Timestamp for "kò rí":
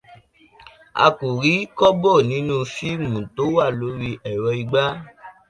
1.17-1.53